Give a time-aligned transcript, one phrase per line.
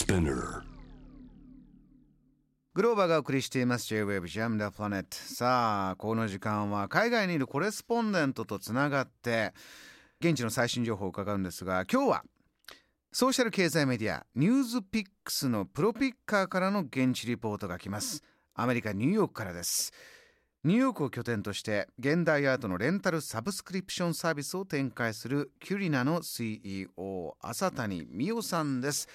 [0.00, 0.62] SPINEAR.
[2.72, 3.86] グローバーがお送りしています。
[3.86, 9.52] J-Wave Jam the Planet さあこの時間は海外にいるコレスポンデントとつながって
[10.20, 12.24] 現地の最新情報を伺うんですが今日は
[13.12, 18.24] ソーシャル経済メディア NewsPicks のプロピッカーからの現地リポートが来ます。
[18.54, 19.92] アメリカニューヨークからです。
[20.64, 29.06] ニューヨークを拠点として現代アートのレンタルサブスクリプションサービスを展開する Curina の CEO 朝谷実生さんです。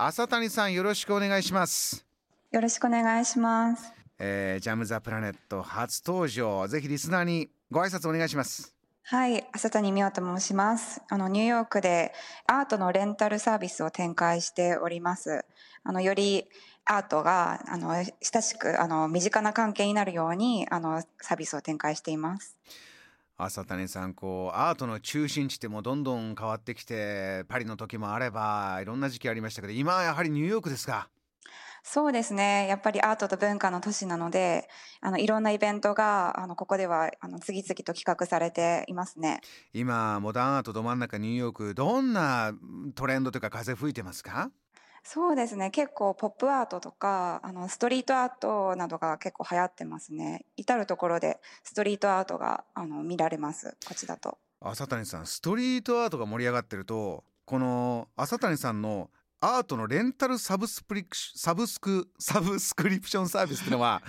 [0.00, 2.06] 朝谷さんよろしくお願いします
[2.52, 3.92] よろしくお願いします。
[4.20, 11.02] えージャム・ザ・プラネット初登場ぜひリスナーにご挨拶お願いしますはい、朝谷美代と申します。
[11.08, 12.12] あのニューヨークで
[12.46, 15.44] アートのレンタルサービスを展開しております。
[15.82, 16.44] あのより
[16.84, 22.56] アートがあの親しくあの身近な関係になるようにあのサービスを展開しています。
[23.40, 31.08] 朝谷さんこうアートの中心地ってもうどんどん変わってきてパリの時もあればいろんな時期ありましたけど今はやはりニューヨークですか？
[31.84, 32.66] そうですね。
[32.68, 34.68] やっぱりアートと文化の都市なので、
[35.00, 39.40] あのいろんなイベントがあのここではあの次々と企画されていますね。
[39.72, 42.52] 今モダンアートど真ん中ニューヨークどんな
[42.96, 44.50] トレンドというか風吹いてますか？
[45.02, 45.70] そうですね。
[45.70, 50.44] 結構ポップアートとかあのストリートアートなどが結構流行ってますね。
[50.56, 53.76] 至る所でストリートアートがあの見られます。
[53.86, 54.38] こっちだと。
[54.60, 59.08] 朝谷さんストリートアートが盛り上がってるとこの朝谷さんの
[59.40, 64.02] アートのレンタルサブスプリクシサブスク サブスクリプションサービスっていうのは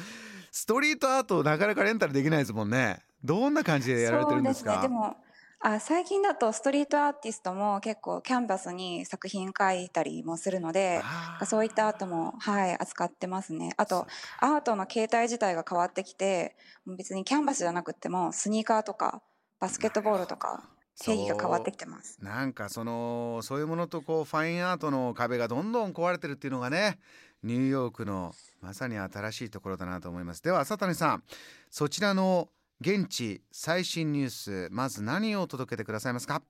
[0.52, 3.00] ストリートアートをなかなかレンタルできないですもんね。
[3.24, 4.74] どんな感じでやられてるんですか？
[4.74, 4.96] そうですね。
[4.96, 5.18] でも
[5.62, 11.02] あ最近だとストリートアーティストも結構キャンバスに作品描いたりもするので
[11.46, 13.74] そういったアートも、はい、扱ってますね。
[13.76, 14.08] あと
[14.40, 16.56] アートの形態自体が変わってきて
[16.98, 19.22] 別にキャンバスじゃなくってもスニーカーとか
[19.60, 20.64] バスケットボールとか
[21.02, 22.18] 定義が変わってきてます。
[22.22, 27.00] なんかそのそういうものとこうファインアートの壁がどんどん壊れてるっていうのがね
[27.44, 30.42] ニューヨークのまさに新しいところだなと思います。
[30.42, 31.24] では朝谷さん
[31.70, 32.48] そちらの
[32.82, 36.42] 現地最新ニュースまず何を届けてくださいますか？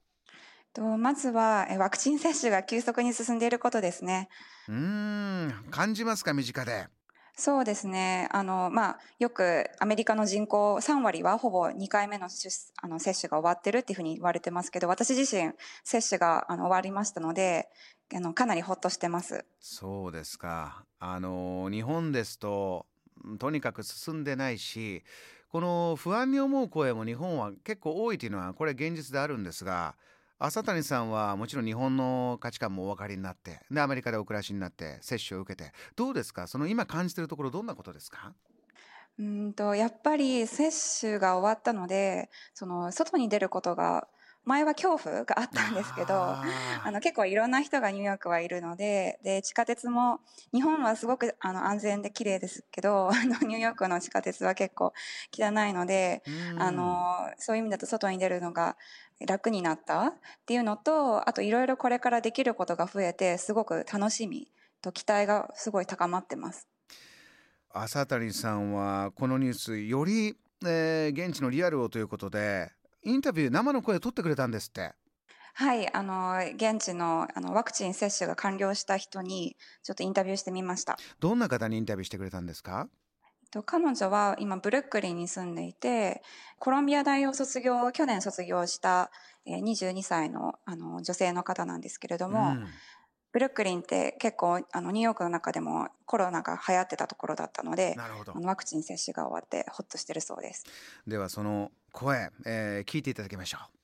[0.74, 4.30] とまずはえワクチン接種が急速に進んでいることですね。
[4.68, 6.88] うーん感じますか身近で？
[7.36, 8.28] そうですね。
[8.32, 15.54] あの、まあ、よくアメリカの人口3割はほぼ2回目の接あの接種が終わってるっていうふうに言われてますけど、私自身
[15.84, 17.70] 接種があの終わりましたので、
[18.14, 19.46] あの、かなりほっとしてます。
[19.62, 22.86] そうですかあの日本ですと
[23.40, 25.04] とにかく進んでないし
[25.50, 29.96] この不安に思う声も日本は結構多いというのはこれ現実であるんですが
[30.38, 36.48] 浅谷さんはもちろん日本の価値観もお分かりになってでアメリカでお暮らしになって接種を受けてどうですか？
[36.48, 38.34] その今感じているところどんなことですか？
[39.18, 40.72] うんと、やっぱり接
[41.02, 44.08] 種が終わったので、その、外に出ることが、
[44.46, 46.44] 前は恐怖があったんですけど、あ
[46.86, 50.22] の結構いろんな人がニューヨークはいるので、で、地下鉄も、
[50.54, 54.94] 日本はすごくあの安全で綺麗ですけど、 あのニューヨークの地下鉄は結構
[55.32, 56.24] 汚いので、
[56.54, 58.78] うんあの、そういう意味だと外に出るのが
[59.20, 60.14] 楽になったっ
[60.46, 64.52] ていうのと、あといろいろこれからできることが増えて、すごく楽しみ
[64.82, 66.68] と期待がすごい高まってます。
[67.72, 70.36] 朝谷さんはこのニュースより、
[70.66, 72.72] えー現地のリアルをということで
[73.04, 74.94] インタビュー生の声を取ってくれたんですって
[75.56, 80.98] はい、あの、現地のあのワクチン接種が完了した人にちょっとインタビューしてみました。
[81.20, 82.88] どんな方にインタビューしてくれたんですか？
[83.52, 86.22] と彼女は今ブルックリンに住んでいて
[86.60, 89.10] コロンビア大を卒業去年卒業した
[89.46, 92.68] えー22歳のあの女性の方なんですけれども、うん
[93.32, 100.66] ブルックリンって結構あのニューヨークの中でもコロナが流行ってたところだったのでなるほどあのワクチン接種が終わってホッとしてるそうです。
[101.06, 103.75] ではその声、えー聞いていただきましょう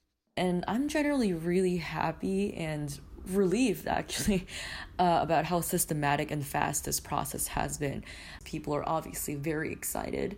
[0.40, 4.46] And I'm generally really happy and relieved actually
[4.98, 8.02] uh, about how systematic and fast this process has been.
[8.44, 10.36] People are obviously very excited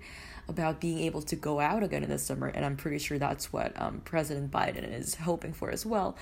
[0.48, 3.52] about being able to go out again in the summer, and I'm pretty sure that's
[3.52, 6.16] what um, President Biden is hoping for as well.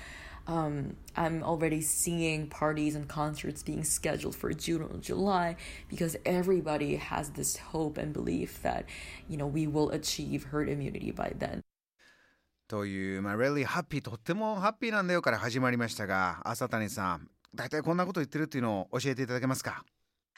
[0.47, 5.55] Um, I'm already seeing parties and concerts being scheduled for June or July
[5.89, 8.85] because everybody has this hope and belief that,
[9.29, 11.61] you know, we will achieve herd immunity by then.
[12.67, 19.83] という、まあ、really happy とってもハッピーなんだよから始まりましたが朝谷さん大体こんなこと言ってるっていうのを教えていただけますか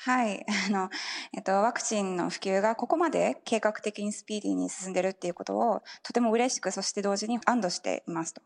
[0.00, 0.46] はい。
[0.68, 0.90] あの、
[1.32, 8.40] えっと、ワクチンの普及がここまで計画的にスピーディーに進んでるっていうことを、とても嬉しく、そして同時に安堵していますと。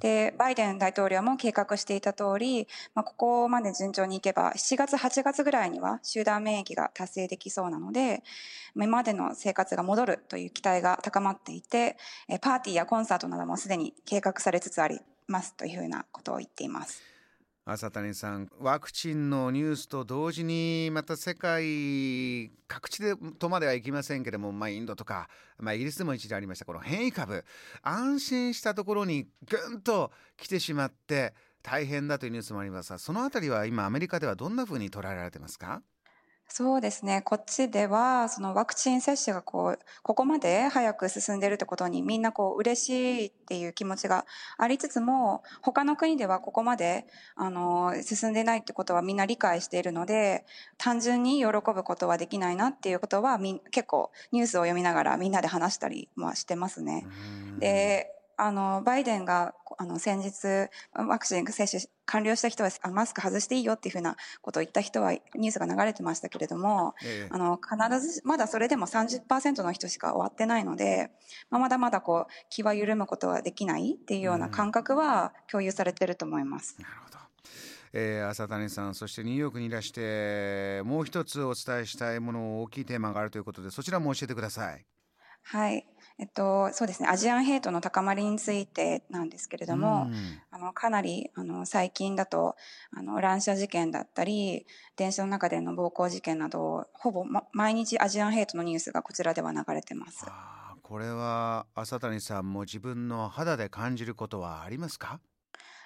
[0.00, 8.24] で、バイデン大統領も計画していた通り、まあ、ここまで順調にいけば、7月、8月ぐらいには集団免疫が達成できそうなので、
[8.74, 11.96] まあ今までの生活が戻るという期待が高まっていて、
[12.28, 17.15] えパーティーやコンサートなどもすでに計画されつつありますというふうなことを言っています。
[17.68, 25.28] 朝谷さんワクチンのニュースと同時にまた世界各地でとまではいきませんけれども、まあ、インドとか、
[25.58, 27.44] まあ、イギリスでも一時ありましたこの変異株。
[27.82, 31.34] 安心したところにぐんと来てしまって
[31.64, 35.82] 大変だというニュースもありますがその辺りは今アメリカではどんなふうに捉えられてますか？
[36.48, 37.22] そうですね。
[37.22, 44.24] こっちでは、そのワクチン接種がこう、ここまで早く進んでるってことにみんなこう嬉しいっていう気持ちが
[44.56, 50.46] ありつつも、他の国ではここまで、あの、進んでないってことはみんな理解しているので、
[50.78, 57.06] 単純に喜ぶことはできないなっていうことはみ結構ニュースを読みながらみんなで話したりはしてますね。
[57.58, 71.10] で、あの、バイデンが、あの、先日、ワクチン接種完了した人は、マスク外していいよっていうふうなことを言った人は、ニュースが流れてましたけれども、ええ、あの、必ず、まだそれでも30%の人しか終わってないので、
[71.50, 76.76] まあ、まだまだこう、気は緩むことはできないっていうような感覚は共有されてると思います。
[76.78, 77.16] うん、なるほど。
[77.98, 84.84] えー、朝谷さんそしてニューヨークにいらしてもう一つお伝えしたいもの大きいテーマがあるということでそちらも教えてください。
[85.44, 85.86] はい
[86.18, 90.08] えっと、そうですね、アジアンヘイトの高まりについてなんですけれども、
[90.50, 92.56] あの、かなり、あの、最近だと、
[92.96, 94.66] あの、乱射事件だったり、
[94.96, 100.32] 電車の中での暴行事件など、ほぼ、ま、毎日アジアンヘイトのニュースがこちらでは流れてます。
[100.82, 105.20] これは、朝谷さんも自分の肌で感じることはありますか？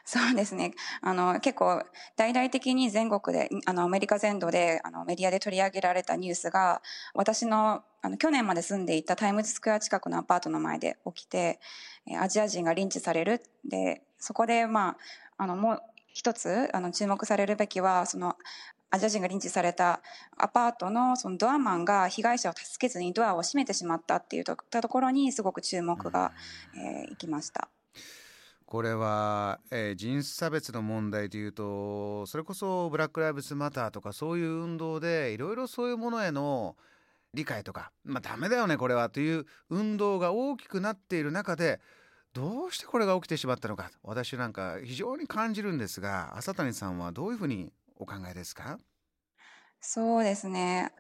[0.04, 0.72] そうですね。
[1.02, 1.82] あの、結構、
[2.16, 6.82] 大々的に全国で、あの、アメリカ全土で、あの、メディアで取り上げられたニュースが、
[7.14, 11.60] 私の、あの、去年まで住んでいたタイムズスクエア近くのアパートの前で起きて、
[12.18, 13.42] アジア人がリンチされる。
[13.64, 14.96] で、そこで、ま
[15.36, 15.82] あ、あの、もう
[16.12, 18.36] 一つ、あの、注目されるべきは、その、
[18.92, 20.00] アジア人がリンチされた
[20.36, 26.32] アパートのそのドアマンが被害者を助けずにドアを閉めてしまったっていうところにすごく注目が、
[26.74, 27.68] えー、いきました。
[28.70, 36.76] これは、えー、人種差別の問題というとそれこそブラック・ライブズ・マターとかそういう運動でいろいろそういうものへの
[37.34, 41.80] 理解とかまあダメだよねこれはという運動が大きくなっている中で
[42.32, 48.78] どうしてこれが起きてしまったのか私なんか非常に感じるんですが朝谷さんはどういうふうにお考えですか？
[49.80, 50.92] そうですね。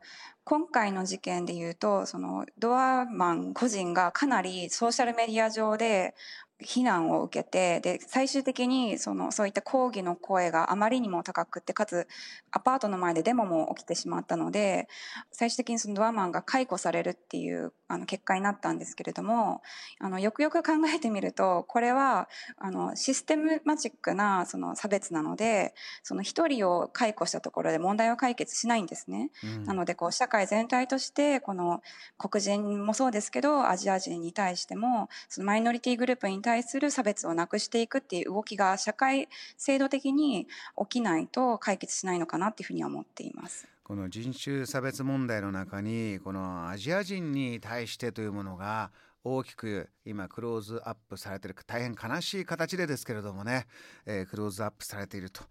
[0.42, 6.14] 今回の事件で言うと、そのドアマン個人がかなりソーシャルメディア上で
[6.62, 12.06] 非難を受けて、で、最終的にその、そういった抗議の声があまりにも高くて、かつ、
[12.50, 14.88] アパートの前でデモも起きてしまったので、
[15.30, 19.62] 最終的にそのドアマンが解雇されるっていう、あの、結果になったんですけれども、
[19.98, 22.28] あの、よくよく考えてみると、これは、
[22.58, 29.30] あの、システムマチックな、その差別なので、その一人を解雇したところで問題を解決しないんですね。
[29.42, 31.82] うん、なので、こう、社会全体として、この、
[32.18, 43.68] 黒人もそうですけど、アジア人に対しても、そのマイノリティグループに対対する差別をなくしていくっていう動きが社会制度的に起きないと解決しないのかなっていうふうには思っています。
[43.84, 48.90] この人種差別問題の中にこのアジア人に対してというものが
[49.22, 53.66] 大きく今クローズアップされている大変悲しい形でですけれどもね、
[54.06, 55.42] えー、クローズアップされていると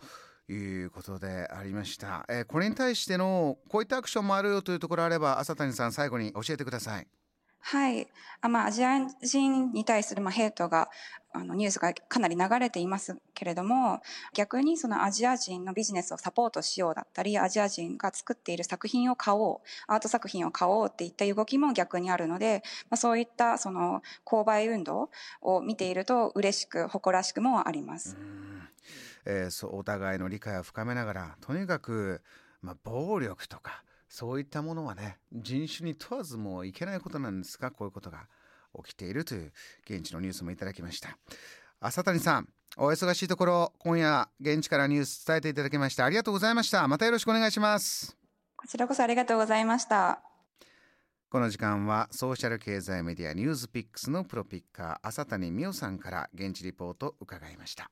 [0.51, 7.07] いうことでありました、えー、これに対してのこういったアクションもあるよというところあれば朝谷さん最後に教えてください。
[7.61, 8.07] はい。
[8.41, 10.89] あまあ、アジア人に対する、まあ、ヘイトが、
[11.33, 14.01] あの、ニュースがかなり流れていますけれども、
[14.33, 25.09] 逆にそのアジア人のビジネスをサポートしようだったり、アジア人が作っている作品を買おう、アート作品を買おうっていった動きも逆にあるので、まあ、そういったその購買運動
[25.41, 28.17] を見ていると嬉しく、誇らしくもあります。
[29.25, 32.21] えー、そうお互いの理解を深めながら、とにかく、
[32.61, 38.27] まあ、暴力とか、そういったものはね人種に問わずもいけないことなんですがこういうことが
[38.83, 39.53] 起きているという
[39.89, 41.17] 現地のニュースもいただきました。
[41.79, 46.87] 朝谷さんお忙しいところ今夜現地からニュース伝えていただきましてありがとうございました。
[46.87, 48.17] またよろしくお願いします。
[48.57, 50.21] こちらこそありがとうございました。
[51.31, 57.91] この時間はソーシャル経済メディアニュースピックスのプロピッカー朝谷美代さんから現地リポートを伺いました